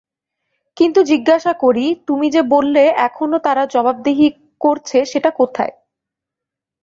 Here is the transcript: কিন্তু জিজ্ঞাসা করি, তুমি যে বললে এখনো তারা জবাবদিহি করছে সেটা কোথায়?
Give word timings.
কিন্তু 0.77 0.99
জিজ্ঞাসা 1.03 1.53
করি, 1.63 1.85
তুমি 2.07 2.27
যে 2.29 2.41
বললে 2.53 2.83
এখনো 3.07 3.37
তারা 3.39 3.63
জবাবদিহি 3.65 4.27
করছে 4.61 4.97
সেটা 5.05 5.29
কোথায়? 5.31 5.73